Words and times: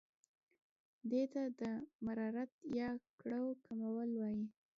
دې 1.09 1.23
ته 1.33 1.43
د 1.59 1.61
مرارت 2.05 2.51
یا 2.79 2.89
کړاو 3.19 3.47
کمول 3.65 4.09
وايي. 4.19 4.45